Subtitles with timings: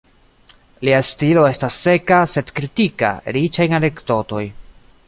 [0.87, 4.45] Lia stilo estas seka, sed kritika, riĉa en anekdotoj.